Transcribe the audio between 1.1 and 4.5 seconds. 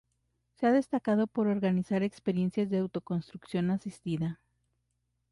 por organizar experiencias de autoconstrucción asistida.